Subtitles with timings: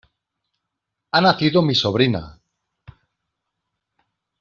[1.11, 2.25] Ha nacido mi sobrina.